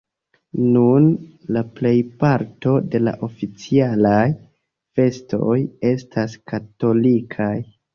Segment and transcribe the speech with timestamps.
[0.77, 1.09] Nun
[1.57, 4.19] la plejparto de la oficialaj
[5.01, 5.63] festoj
[5.97, 7.57] estas katolikaj.